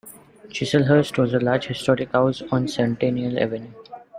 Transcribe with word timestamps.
Chislehurst 0.49 1.15
was 1.19 1.31
a 1.31 1.37
large 1.39 1.67
historic 1.67 2.11
house 2.11 2.41
on 2.51 2.67
Centennial 2.67 3.37
Avenue. 3.39 3.69